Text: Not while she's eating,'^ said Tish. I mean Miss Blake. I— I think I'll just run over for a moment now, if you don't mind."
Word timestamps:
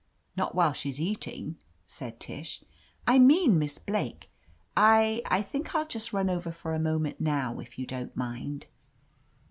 Not 0.35 0.55
while 0.55 0.73
she's 0.73 0.99
eating,'^ 0.99 1.57
said 1.85 2.19
Tish. 2.19 2.63
I 3.05 3.19
mean 3.19 3.59
Miss 3.59 3.77
Blake. 3.77 4.31
I— 4.75 5.21
I 5.27 5.43
think 5.43 5.75
I'll 5.75 5.85
just 5.85 6.11
run 6.11 6.27
over 6.27 6.51
for 6.51 6.73
a 6.73 6.79
moment 6.79 7.21
now, 7.21 7.59
if 7.59 7.77
you 7.77 7.85
don't 7.85 8.17
mind." 8.17 8.65